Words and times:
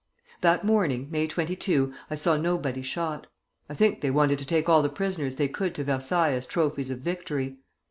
"That 0.41 0.65
morning, 0.65 1.09
May 1.11 1.27
22, 1.27 1.93
I 2.09 2.15
saw 2.15 2.35
nobody 2.35 2.81
shot. 2.81 3.27
I 3.69 3.75
think 3.75 4.01
they 4.01 4.09
wanted 4.09 4.39
to 4.39 4.47
take 4.47 4.67
all 4.67 4.81
the 4.81 4.89
prisoners 4.89 5.35
they 5.35 5.47
could 5.47 5.75
to 5.75 5.83
Versailles 5.83 6.31
as 6.33 6.47
trophies 6.47 6.89
of 6.89 6.97
victory. 7.01 7.57